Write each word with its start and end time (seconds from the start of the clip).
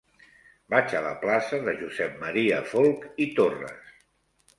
Vaig 0.73 0.95
a 0.99 1.01
la 1.07 1.11
plaça 1.25 1.59
de 1.67 1.75
Josep 1.81 2.23
M. 2.29 2.41
Folch 2.71 3.05
i 3.27 3.29
Torres. 3.41 3.93